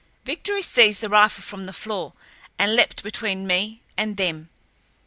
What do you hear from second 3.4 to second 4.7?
me and them.